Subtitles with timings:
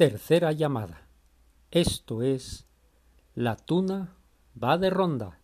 [0.00, 1.02] Tercera llamada.
[1.70, 2.64] Esto es
[3.34, 4.16] La tuna
[4.56, 5.40] va de ronda.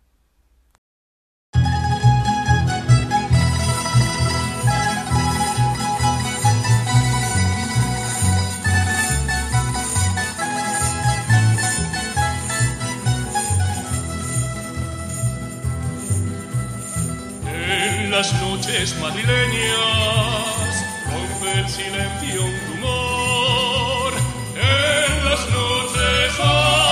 [17.45, 22.66] En las noches madrileñas rompe el silencio
[26.39, 26.86] noches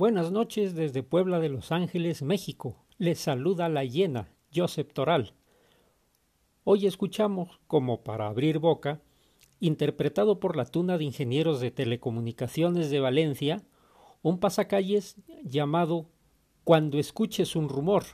[0.00, 2.86] Buenas noches desde Puebla de Los Ángeles, México.
[2.96, 5.34] Les saluda la hiena, Joseph Toral.
[6.64, 9.02] Hoy escuchamos, como para abrir boca,
[9.58, 13.62] interpretado por la Tuna de Ingenieros de Telecomunicaciones de Valencia,
[14.22, 16.06] un pasacalles llamado
[16.64, 18.04] Cuando escuches un rumor,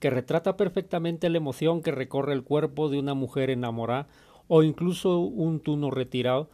[0.00, 4.08] que retrata perfectamente la emoción que recorre el cuerpo de una mujer enamorada
[4.48, 6.50] o incluso un tuno retirado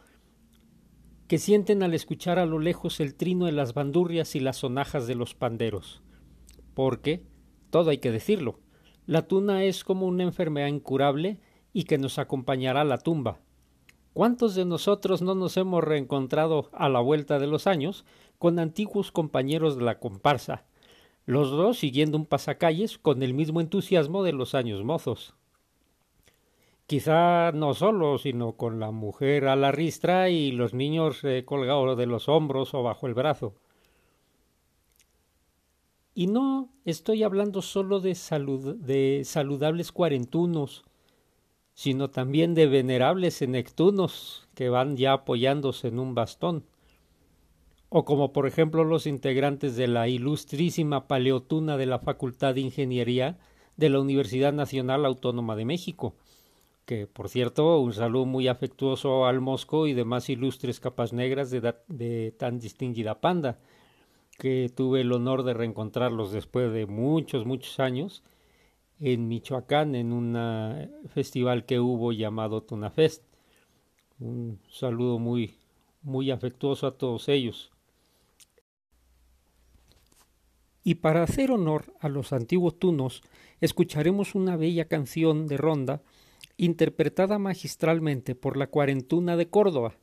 [1.27, 5.07] que sienten al escuchar a lo lejos el trino de las bandurrias y las sonajas
[5.07, 6.01] de los panderos.
[6.73, 7.23] Porque,
[7.71, 8.59] todo hay que decirlo,
[9.07, 11.39] la tuna es como una enfermedad incurable
[11.73, 13.39] y que nos acompañará a la tumba.
[14.13, 18.05] ¿Cuántos de nosotros no nos hemos reencontrado a la vuelta de los años
[18.37, 20.65] con antiguos compañeros de la comparsa,
[21.25, 25.35] los dos siguiendo un pasacalles con el mismo entusiasmo de los años mozos?
[26.87, 31.97] Quizá no solo, sino con la mujer a la ristra y los niños eh, colgados
[31.97, 33.55] de los hombros o bajo el brazo.
[36.13, 38.15] Y no estoy hablando solo de,
[38.77, 40.83] de saludables cuarentunos,
[41.73, 46.65] sino también de venerables senectunos que van ya apoyándose en un bastón,
[47.89, 53.39] o como por ejemplo los integrantes de la ilustrísima paleotuna de la Facultad de Ingeniería
[53.75, 56.15] de la Universidad Nacional Autónoma de México,
[56.85, 62.35] que por cierto un saludo muy afectuoso al Mosco y demás ilustres capas negras de,
[62.37, 63.59] tan distinguida panda,
[64.37, 68.23] que tuve el honor de reencontrarlos después de muchos, muchos años
[68.99, 70.37] en Michoacán en un
[71.07, 73.23] festival que hubo llamado Tunafest.
[74.19, 75.55] Un saludo muy,
[76.01, 77.71] muy afectuoso a todos ellos.
[80.83, 83.23] Y para hacer honor a los antiguos tunos,
[83.59, 86.03] escucharemos una bella canción de ronda
[86.57, 89.97] interpretada magistralmente por la Cuarentuna de Córdoba,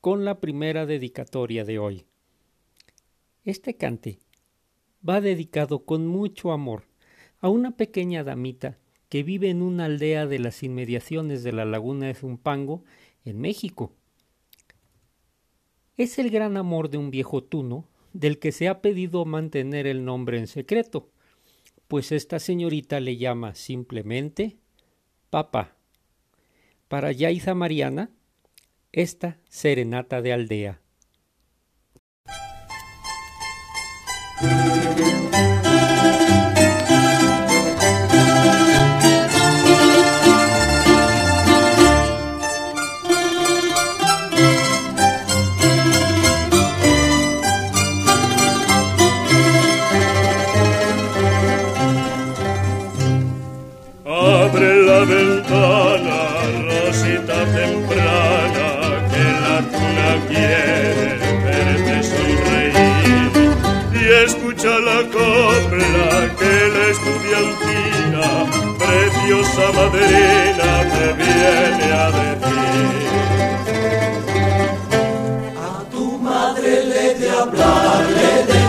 [0.00, 2.04] con la primera dedicatoria de hoy.
[3.44, 4.18] Este cante
[5.08, 6.84] va dedicado con mucho amor
[7.40, 8.78] a una pequeña damita
[9.08, 12.84] que vive en una aldea de las inmediaciones de la laguna de Zumpango,
[13.24, 13.92] en México.
[15.96, 20.04] Es el gran amor de un viejo tuno del que se ha pedido mantener el
[20.04, 21.10] nombre en secreto,
[21.88, 24.58] pues esta señorita le llama simplemente
[25.30, 25.72] papá.
[26.88, 28.10] Para Yaiza Mariana,
[28.92, 30.80] esta serenata de aldea.
[69.56, 73.06] Preciosa madrina, te viene a decir.
[75.56, 78.60] A tu madre le de hablarle de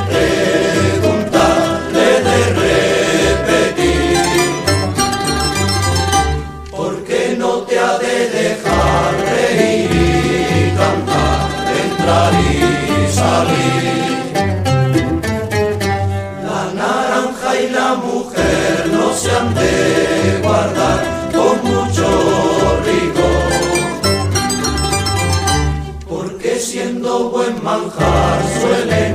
[1.02, 2.38] preguntarle de
[3.44, 4.18] repetir.
[6.72, 11.50] Porque no te ha de dejar reír y cantar,
[11.84, 12.42] entrar y
[13.12, 13.98] salir.
[16.44, 18.27] La naranja y la mujer
[19.18, 21.00] se han de guardar
[21.34, 22.08] con mucho
[22.86, 23.52] rigor.
[26.08, 29.07] Porque siendo buen manjar suelen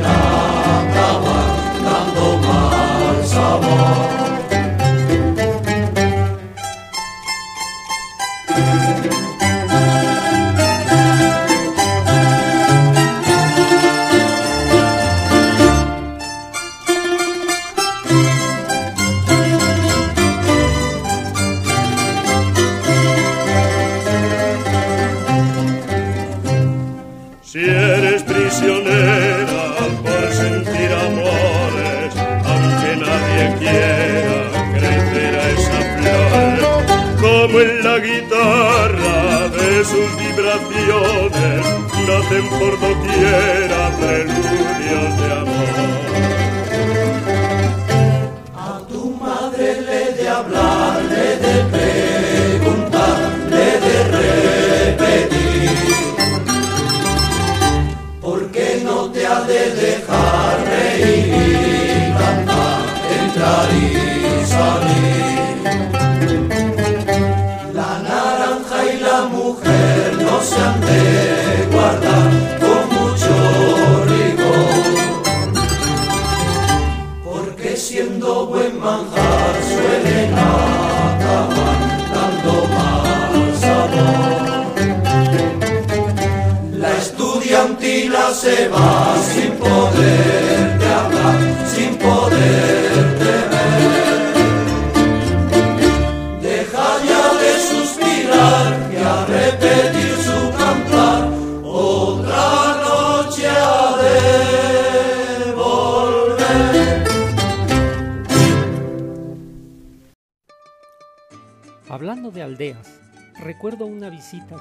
[40.53, 41.67] sus vibraciones,
[42.07, 45.52] nacen por doquiera preludios de amor.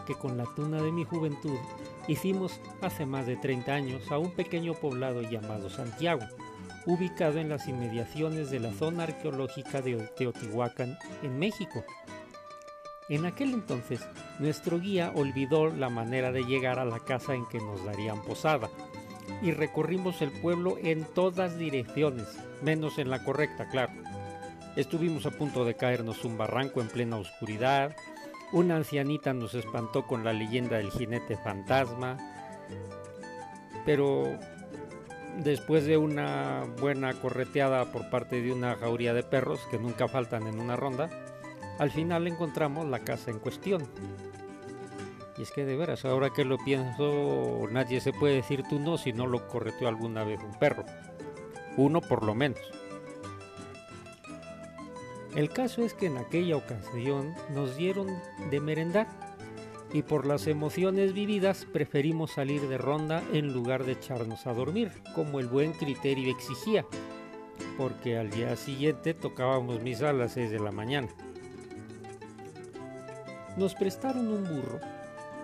[0.05, 1.57] Que con la tuna de mi juventud
[2.07, 6.23] hicimos hace más de 30 años a un pequeño poblado llamado Santiago,
[6.85, 11.85] ubicado en las inmediaciones de la zona arqueológica de Teotihuacán, en México.
[13.07, 14.01] En aquel entonces,
[14.39, 18.69] nuestro guía olvidó la manera de llegar a la casa en que nos darían posada,
[19.41, 22.27] y recorrimos el pueblo en todas direcciones,
[22.61, 23.93] menos en la correcta, claro.
[24.75, 27.95] Estuvimos a punto de caernos un barranco en plena oscuridad,
[28.51, 32.17] una ancianita nos espantó con la leyenda del jinete fantasma,
[33.85, 34.37] pero
[35.37, 40.47] después de una buena correteada por parte de una jauría de perros que nunca faltan
[40.47, 41.09] en una ronda,
[41.79, 43.87] al final encontramos la casa en cuestión.
[45.37, 48.97] Y es que de veras, ahora que lo pienso, nadie se puede decir tú no
[48.97, 50.83] si no lo correteó alguna vez un perro.
[51.77, 52.59] Uno por lo menos.
[55.35, 58.07] El caso es que en aquella ocasión nos dieron
[58.49, 59.07] de merendar
[59.93, 64.91] y por las emociones vividas preferimos salir de ronda en lugar de echarnos a dormir,
[65.15, 66.85] como el buen criterio exigía,
[67.77, 71.07] porque al día siguiente tocábamos misa a las 6 de la mañana.
[73.57, 74.79] Nos prestaron un burro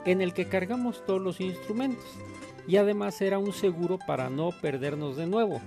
[0.05, 2.07] en el que cargamos todos los instrumentos
[2.67, 5.61] y además era un seguro para no perdernos de nuevo,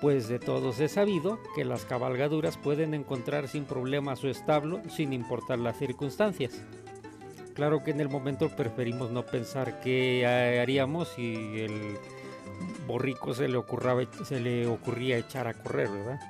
[0.00, 5.12] pues de todos es sabido que las cabalgaduras pueden encontrar sin problema su establo sin
[5.12, 6.62] importar las circunstancias.
[7.54, 10.26] Claro que en el momento preferimos no pensar qué
[10.60, 11.98] haríamos si el
[12.86, 16.20] borrico se le, ocurraba, se le ocurría echar a correr, ¿verdad?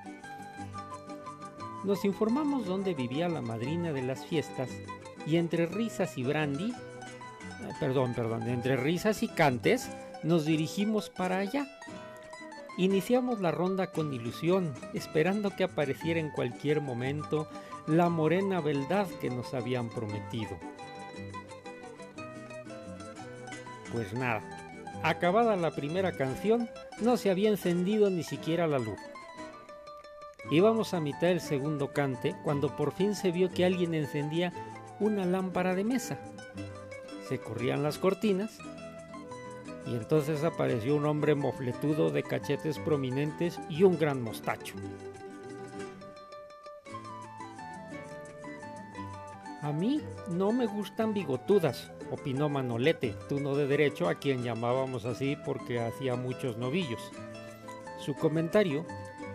[1.84, 4.70] Nos informamos dónde vivía la madrina de las fiestas
[5.26, 9.90] y entre risas y brandy, eh, perdón, perdón, entre risas y cantes,
[10.22, 11.66] nos dirigimos para allá.
[12.78, 17.48] Iniciamos la ronda con ilusión, esperando que apareciera en cualquier momento
[17.88, 20.56] la morena beldad que nos habían prometido.
[23.92, 24.42] Pues nada,
[25.02, 26.70] acabada la primera canción,
[27.00, 29.00] no se había encendido ni siquiera la luz.
[30.48, 34.52] Íbamos a mitad del segundo cante cuando por fin se vio que alguien encendía
[35.00, 36.16] una lámpara de mesa.
[37.28, 38.56] Se corrían las cortinas
[39.88, 44.74] y entonces apareció un hombre mofletudo de cachetes prominentes y un gran mostacho.
[49.62, 55.36] A mí no me gustan bigotudas, opinó Manolete, tuno de derecho a quien llamábamos así
[55.44, 57.00] porque hacía muchos novillos.
[57.98, 58.84] Su comentario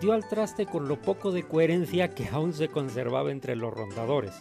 [0.01, 4.33] dio al traste con lo poco de coherencia que aún se conservaba entre los rondadores.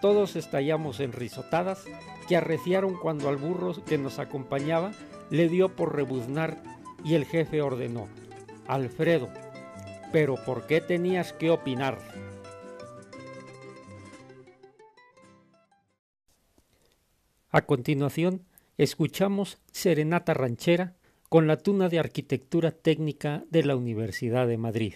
[0.00, 1.84] Todos estallamos en risotadas
[2.28, 4.92] que arreciaron cuando al burro que nos acompañaba
[5.30, 6.62] le dio por rebuznar
[7.04, 8.08] y el jefe ordenó,
[8.66, 9.28] Alfredo,
[10.12, 11.98] pero ¿por qué tenías que opinar?
[17.50, 18.46] A continuación,
[18.78, 20.96] escuchamos Serenata Ranchera
[21.28, 24.94] con la tuna de arquitectura técnica de la Universidad de Madrid.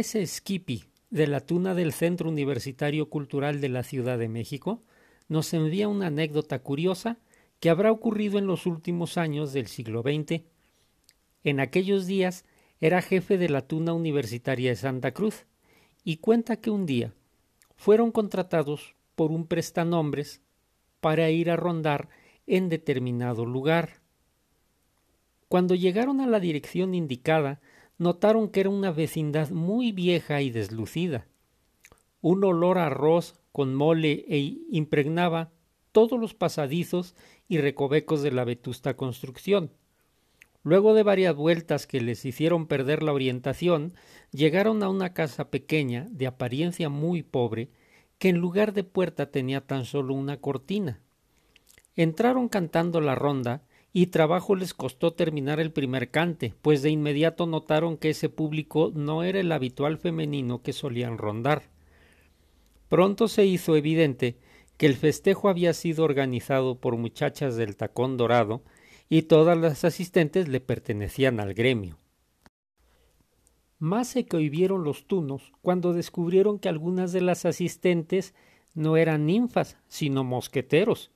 [0.00, 4.82] Maese Skippy, de la Tuna del Centro Universitario Cultural de la Ciudad de México,
[5.28, 7.18] nos envía una anécdota curiosa
[7.60, 10.44] que habrá ocurrido en los últimos años del siglo XX.
[11.44, 12.46] En aquellos días
[12.80, 15.44] era jefe de la Tuna Universitaria de Santa Cruz
[16.02, 17.12] y cuenta que un día
[17.76, 20.40] fueron contratados por un prestanombres
[21.02, 22.08] para ir a rondar
[22.46, 24.00] en determinado lugar.
[25.48, 27.60] Cuando llegaron a la dirección indicada,
[28.00, 31.26] notaron que era una vecindad muy vieja y deslucida.
[32.22, 35.52] Un olor a arroz con mole e impregnaba
[35.92, 37.14] todos los pasadizos
[37.46, 39.70] y recovecos de la vetusta construcción.
[40.62, 43.92] Luego de varias vueltas que les hicieron perder la orientación,
[44.32, 47.68] llegaron a una casa pequeña, de apariencia muy pobre,
[48.18, 51.00] que en lugar de puerta tenía tan solo una cortina.
[51.96, 57.46] Entraron cantando la ronda y trabajo les costó terminar el primer cante, pues de inmediato
[57.46, 61.70] notaron que ese público no era el habitual femenino que solían rondar.
[62.88, 64.36] Pronto se hizo evidente
[64.76, 68.62] que el festejo había sido organizado por muchachas del tacón dorado
[69.08, 71.98] y todas las asistentes le pertenecían al gremio.
[73.78, 78.34] Más se cohibieron los tunos cuando descubrieron que algunas de las asistentes
[78.74, 81.10] no eran ninfas, sino mosqueteros,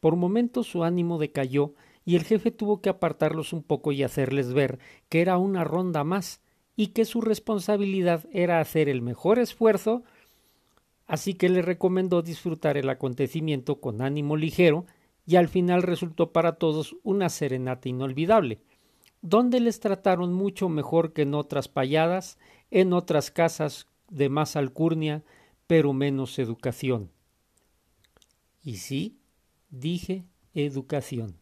[0.00, 1.74] por momentos su ánimo decayó
[2.04, 4.78] y el jefe tuvo que apartarlos un poco y hacerles ver
[5.08, 6.40] que era una ronda más
[6.74, 10.04] y que su responsabilidad era hacer el mejor esfuerzo,
[11.06, 14.86] así que le recomendó disfrutar el acontecimiento con ánimo ligero
[15.26, 18.60] y al final resultó para todos una serenata inolvidable,
[19.20, 22.38] donde les trataron mucho mejor que en otras payadas,
[22.70, 25.24] en otras casas de más alcurnia,
[25.66, 27.10] pero menos educación.
[28.62, 29.18] Y sí,
[29.70, 31.36] dije educación.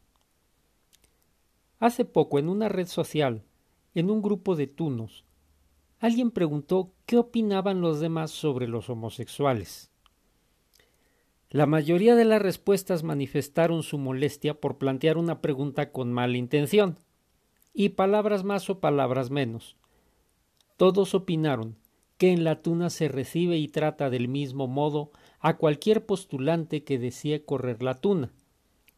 [1.78, 3.44] Hace poco en una red social,
[3.94, 5.24] en un grupo de tunos,
[5.98, 9.90] alguien preguntó qué opinaban los demás sobre los homosexuales.
[11.50, 16.98] La mayoría de las respuestas manifestaron su molestia por plantear una pregunta con mala intención,
[17.72, 19.76] y palabras más o palabras menos.
[20.76, 21.76] Todos opinaron
[22.18, 26.98] que en la tuna se recibe y trata del mismo modo a cualquier postulante que
[26.98, 28.32] desee correr la tuna.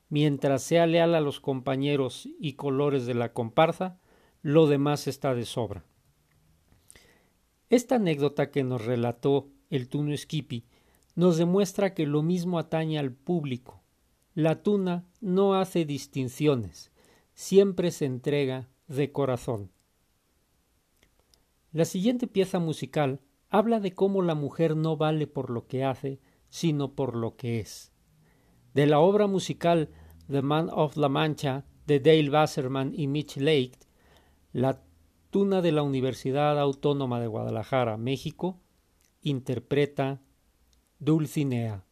[0.09, 3.99] Mientras sea leal a los compañeros y colores de la comparsa,
[4.43, 5.85] lo demás está de sobra.
[7.69, 10.65] Esta anécdota que nos relató el tuno Skippy
[11.15, 13.83] nos demuestra que lo mismo atañe al público.
[14.35, 16.91] La tuna no hace distinciones,
[17.35, 19.71] siempre se entrega de corazón.
[21.73, 26.21] La siguiente pieza musical habla de cómo la mujer no vale por lo que hace,
[26.49, 27.93] sino por lo que es.
[28.75, 29.91] De la obra musical
[30.31, 33.79] The Man of La Mancha de Dale Wasserman y Mitch Lake,
[34.53, 34.83] la
[35.31, 38.61] tuna de la Universidad Autónoma de Guadalajara, México,
[39.23, 40.21] interpreta
[40.99, 41.88] Dulcinea.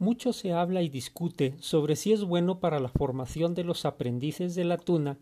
[0.00, 4.54] Mucho se habla y discute sobre si es bueno para la formación de los aprendices
[4.54, 5.18] de la tuna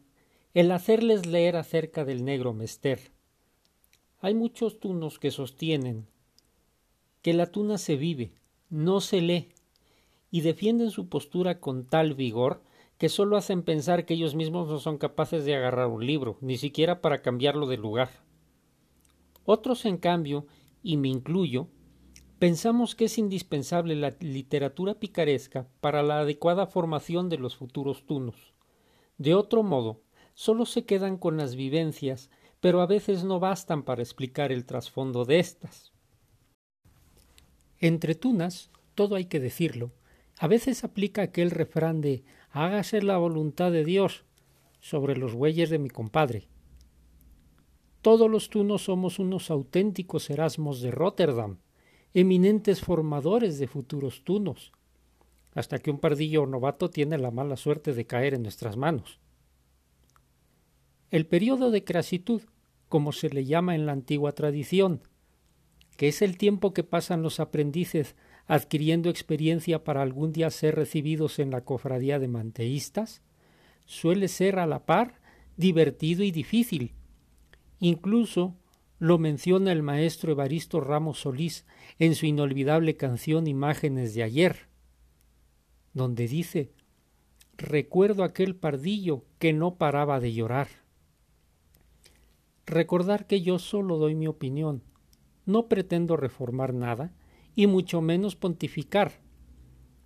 [0.55, 3.11] el hacerles leer acerca del negro mester.
[4.21, 6.07] Hay muchos tunos que sostienen
[7.23, 8.31] que la tuna se vive,
[8.71, 9.49] no se lee,
[10.31, 12.62] y defienden su postura con tal vigor
[12.99, 16.57] que solo hacen pensar que ellos mismos no son capaces de agarrar un libro, ni
[16.57, 18.11] siquiera para cambiarlo de lugar.
[19.45, 20.47] Otros, en cambio,
[20.85, 21.67] y me incluyo,
[22.38, 28.55] Pensamos que es indispensable la literatura picaresca para la adecuada formación de los futuros tunos.
[29.16, 30.03] De otro modo,
[30.35, 35.24] solo se quedan con las vivencias, pero a veces no bastan para explicar el trasfondo
[35.24, 35.92] de éstas.
[37.81, 39.90] Entre tunas, todo hay que decirlo,
[40.38, 44.24] a veces aplica aquel refrán de hágase la voluntad de Dios
[44.79, 46.48] sobre los bueyes de mi compadre.
[48.01, 51.59] Todos los tunos somos unos auténticos Erasmos de Rotterdam,
[52.14, 54.73] eminentes formadores de futuros tunos,
[55.55, 59.21] hasta que un pardillo novato tiene la mala suerte de caer en nuestras manos.
[61.11, 62.42] El periodo de crasitud,
[62.88, 65.03] como se le llama en la antigua tradición,
[65.97, 68.14] que es el tiempo que pasan los aprendices
[68.47, 73.21] adquiriendo experiencia para algún día ser recibidos en la cofradía de manteístas,
[73.85, 75.21] suele ser a la par
[75.57, 76.94] divertido y difícil.
[77.81, 78.55] Incluso
[78.98, 81.66] lo menciona el maestro Evaristo Ramos Solís
[81.98, 84.68] en su inolvidable canción Imágenes de ayer,
[85.94, 86.72] donde dice
[87.56, 90.68] Recuerdo aquel pardillo que no paraba de llorar.
[92.66, 94.82] Recordar que yo solo doy mi opinión,
[95.44, 97.12] no pretendo reformar nada,
[97.56, 99.20] y mucho menos pontificar.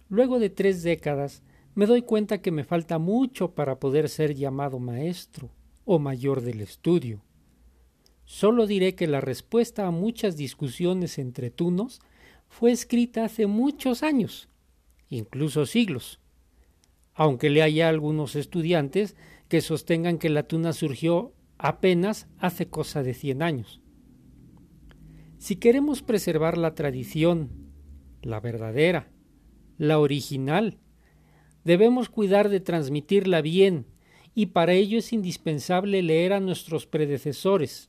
[0.09, 1.42] Luego de tres décadas
[1.74, 5.50] me doy cuenta que me falta mucho para poder ser llamado maestro
[5.85, 7.22] o mayor del estudio.
[8.25, 12.01] Solo diré que la respuesta a muchas discusiones entre tunos
[12.49, 14.49] fue escrita hace muchos años,
[15.09, 16.21] incluso siglos,
[17.15, 19.17] aunque le haya algunos estudiantes
[19.49, 23.81] que sostengan que la tuna surgió apenas hace cosa de cien años.
[25.39, 27.51] Si queremos preservar la tradición,
[28.23, 29.11] la verdadera,
[29.77, 30.79] la original,
[31.65, 33.87] debemos cuidar de transmitirla bien
[34.35, 37.89] y para ello es indispensable leer a nuestros predecesores.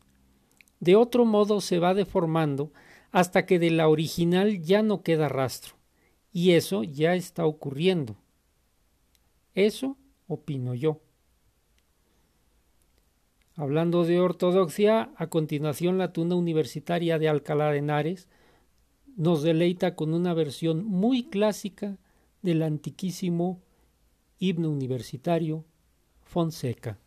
[0.83, 2.73] De otro modo se va deformando
[3.13, 5.75] hasta que de la original ya no queda rastro.
[6.33, 8.17] Y eso ya está ocurriendo.
[9.55, 9.95] Eso
[10.27, 10.99] opino yo.
[13.55, 18.27] Hablando de ortodoxia, a continuación la tuna universitaria de Alcalá de Henares
[19.15, 21.97] nos deleita con una versión muy clásica
[22.41, 23.61] del antiquísimo
[24.37, 25.63] himno universitario
[26.23, 26.99] Fonseca.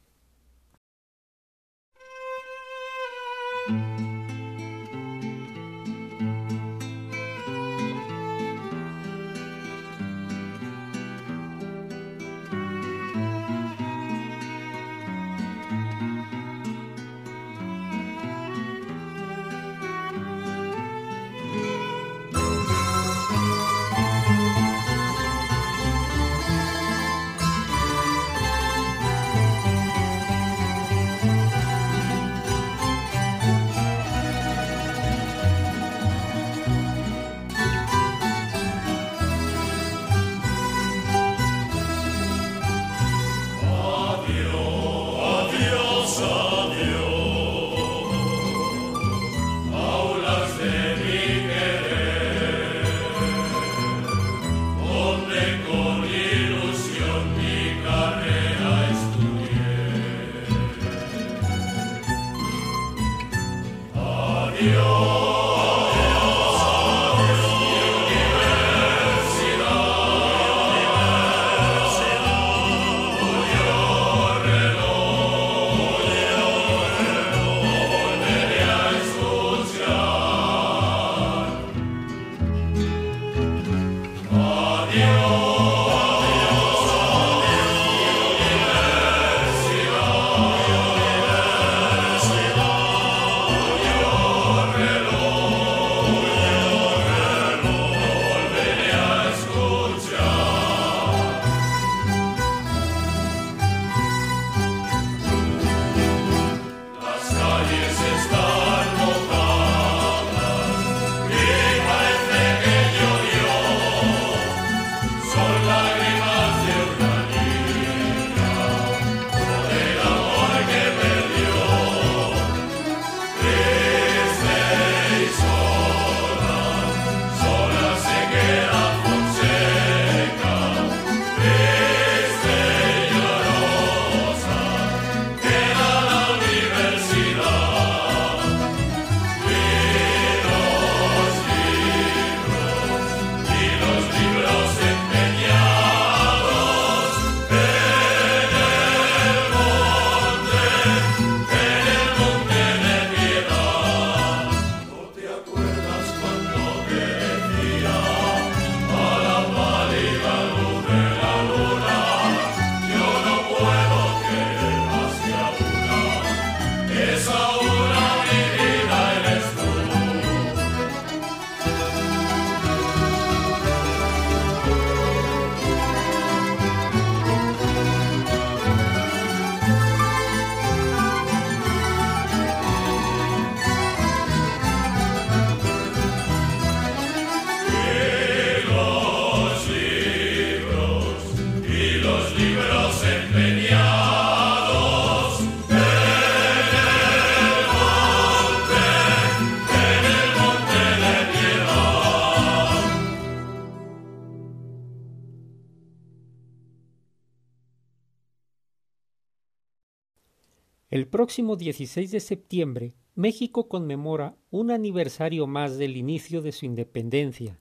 [211.27, 217.59] Próximo 16 de septiembre, México conmemora un aniversario más del inicio de su independencia.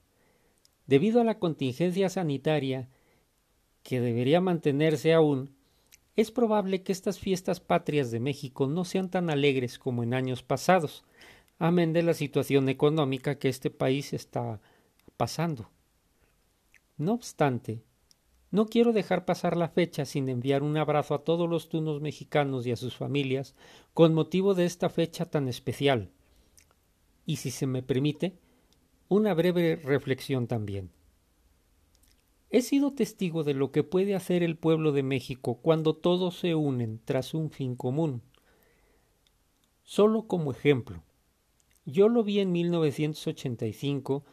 [0.85, 2.89] Debido a la contingencia sanitaria,
[3.81, 5.49] que debería mantenerse aún,
[6.15, 10.43] es probable que estas fiestas patrias de México no sean tan alegres como en años
[10.43, 11.03] pasados,
[11.57, 14.61] amén de la situación económica que este país está
[15.17, 15.71] pasando.
[16.97, 17.81] No obstante,
[18.55, 22.65] no quiero dejar pasar la fecha sin enviar un abrazo a todos los tunos mexicanos
[22.65, 23.53] y a sus familias
[23.93, 26.09] con motivo de esta fecha tan especial.
[27.25, 28.37] Y si se me permite,
[29.09, 30.89] una breve reflexión también.
[32.49, 36.55] He sido testigo de lo que puede hacer el pueblo de México cuando todos se
[36.55, 38.21] unen tras un fin común.
[39.83, 41.03] Solo como ejemplo,
[41.83, 44.23] yo lo vi en 1985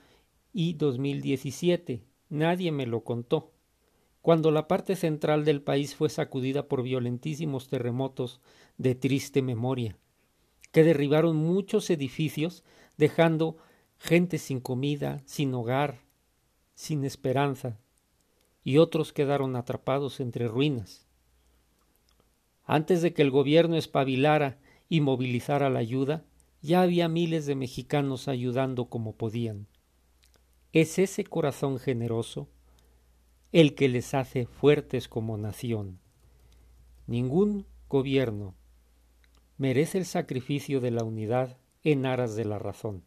[0.52, 3.51] y 2017, nadie me lo contó
[4.22, 8.40] cuando la parte central del país fue sacudida por violentísimos terremotos
[8.78, 9.98] de triste memoria,
[10.70, 12.62] que derribaron muchos edificios,
[12.96, 13.56] dejando
[13.98, 16.02] gente sin comida, sin hogar,
[16.74, 17.80] sin esperanza,
[18.62, 21.08] y otros quedaron atrapados entre ruinas.
[22.64, 26.24] Antes de que el gobierno espabilara y movilizara la ayuda,
[26.60, 29.66] ya había miles de mexicanos ayudando como podían.
[30.72, 32.48] Es ese corazón generoso
[33.52, 36.00] el que les hace fuertes como nación.
[37.06, 38.54] Ningún gobierno
[39.58, 43.04] merece el sacrificio de la unidad en aras de la razón.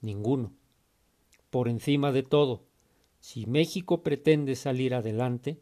[0.00, 0.52] Ninguno.
[1.50, 2.64] Por encima de todo,
[3.20, 5.60] si México pretende salir adelante,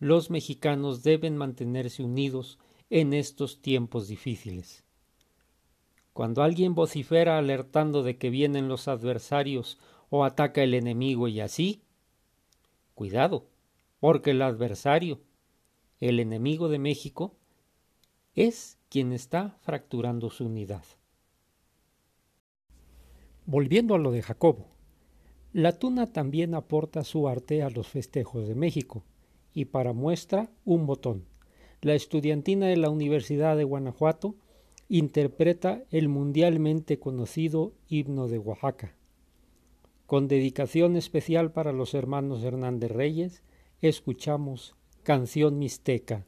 [0.00, 2.58] los mexicanos deben mantenerse unidos
[2.90, 4.84] en estos tiempos difíciles.
[6.12, 9.78] Cuando alguien vocifera alertando de que vienen los adversarios
[10.10, 11.83] o ataca el enemigo y así,
[12.94, 13.46] Cuidado,
[14.00, 15.20] porque el adversario,
[16.00, 17.34] el enemigo de México,
[18.34, 20.84] es quien está fracturando su unidad.
[23.46, 24.68] Volviendo a lo de Jacobo,
[25.52, 29.04] la tuna también aporta su arte a los festejos de México,
[29.52, 31.24] y para muestra un botón.
[31.80, 34.34] La estudiantina de la Universidad de Guanajuato
[34.88, 38.94] interpreta el mundialmente conocido himno de Oaxaca.
[40.06, 43.42] Con dedicación especial para los hermanos Hernández Reyes,
[43.80, 46.26] escuchamos Canción Mixteca.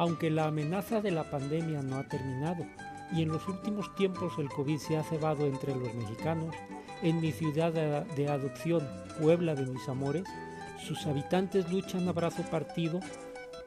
[0.00, 2.64] Aunque la amenaza de la pandemia no ha terminado
[3.12, 6.56] y en los últimos tiempos el COVID se ha cebado entre los mexicanos,
[7.02, 8.88] en mi ciudad de adopción,
[9.20, 10.24] Puebla de mis amores,
[10.82, 13.00] sus habitantes luchan a brazo partido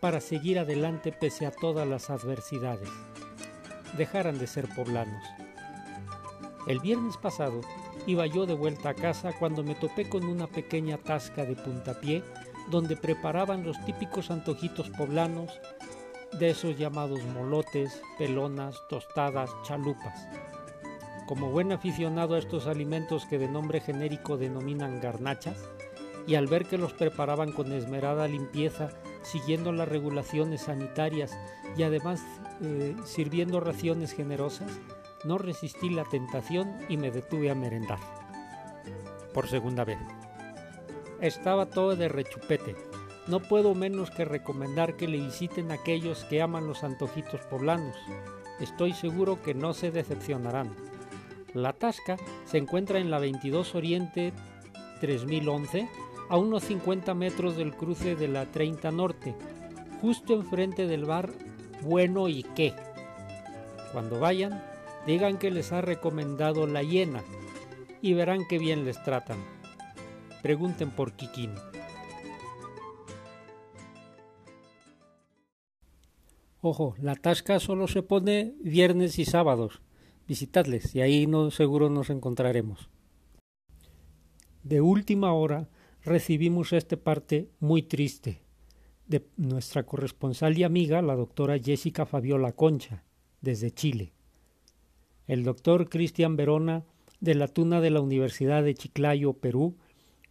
[0.02, 2.90] para seguir adelante pese a todas las adversidades.
[3.96, 5.24] Dejaran de ser poblanos.
[6.66, 7.62] El viernes pasado
[8.08, 12.24] iba yo de vuelta a casa cuando me topé con una pequeña tasca de puntapié
[12.72, 15.52] donde preparaban los típicos antojitos poblanos
[16.40, 20.28] de esos llamados molotes, pelonas, tostadas, chalupas.
[21.28, 25.58] Como buen aficionado a estos alimentos que de nombre genérico denominan garnachas,
[26.26, 28.90] y al ver que los preparaban con esmerada limpieza,
[29.24, 31.38] siguiendo las regulaciones sanitarias
[31.78, 32.22] y además
[32.62, 34.80] eh, sirviendo raciones generosas,
[35.26, 38.00] no resistí la tentación y me detuve a merendar.
[39.34, 40.00] Por segunda vez.
[41.22, 42.76] Estaba todo de rechupete.
[43.28, 47.96] No puedo menos que recomendar que le visiten aquellos que aman los antojitos poblanos.
[48.60, 50.76] Estoy seguro que no se decepcionarán.
[51.54, 54.34] La Tasca se encuentra en la 22 Oriente
[55.00, 55.88] 3011,
[56.30, 59.36] a unos 50 metros del cruce de la 30 Norte,
[60.02, 61.30] justo enfrente del bar
[61.82, 62.74] Bueno y qué.
[63.92, 64.64] Cuando vayan,
[65.06, 67.24] digan que les ha recomendado la hiena
[68.02, 69.38] y verán qué bien les tratan.
[70.42, 71.52] Pregunten por Kikín.
[76.66, 79.82] Ojo, la tasca solo se pone viernes y sábados.
[80.30, 82.90] Visitadles y ahí seguro nos encontraremos.
[84.64, 85.68] De última hora
[86.06, 88.44] recibimos este parte muy triste
[89.08, 93.04] de nuestra corresponsal y amiga, la doctora Jessica Fabiola Concha,
[93.42, 94.14] desde Chile.
[95.28, 96.86] El doctor Cristian Verona,
[97.20, 99.76] de la Tuna de la Universidad de Chiclayo, Perú,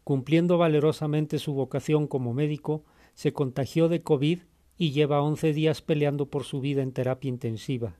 [0.02, 4.38] cumpliendo valerosamente su vocación como médico, se contagió de COVID
[4.82, 7.94] y lleva 11 días peleando por su vida en terapia intensiva.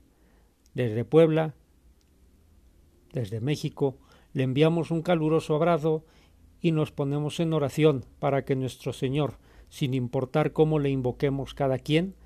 [0.75, 1.55] Desde Puebla,
[3.13, 3.99] desde México,
[4.33, 6.05] le enviamos un caluroso abrazo
[6.61, 11.79] y nos ponemos en oración para que nuestro Señor, sin importar cómo le invoquemos cada
[11.79, 12.17] quien,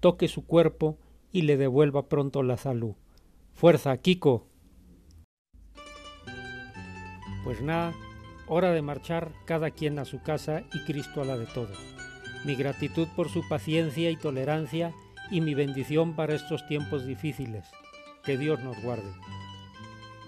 [0.00, 0.98] toque su cuerpo
[1.32, 2.96] y le devuelva pronto la salud.
[3.54, 4.46] Fuerza, Kiko.
[7.42, 7.94] Pues nada,
[8.48, 11.93] hora de marchar cada quien a su casa y Cristo a la de todos
[12.44, 14.92] mi gratitud por su paciencia y tolerancia
[15.30, 17.66] y mi bendición para estos tiempos difíciles.
[18.22, 19.10] Que Dios nos guarde.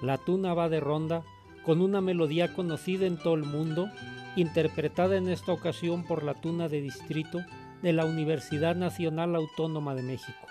[0.02, 1.22] La tuna va de ronda
[1.64, 3.90] con una melodía conocida en todo el mundo,
[4.36, 7.40] interpretada en esta ocasión por la tuna de distrito
[7.82, 10.46] de la Universidad Nacional Autónoma de México.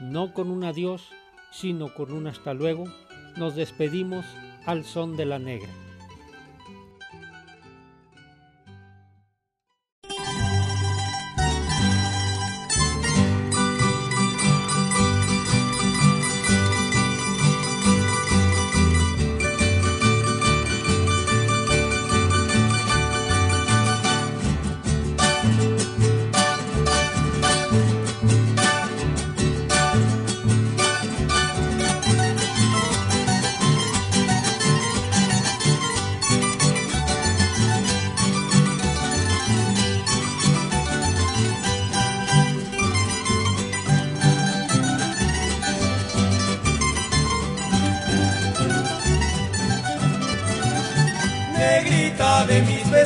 [0.00, 1.08] No con un adiós,
[1.50, 2.84] sino con un hasta luego,
[3.36, 4.24] nos despedimos
[4.66, 5.68] al son de la negra.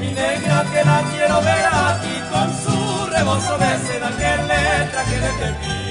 [0.00, 5.20] mi negra que la quiero ver aquí con su rebozo de seda que le traje
[5.20, 5.89] de mí.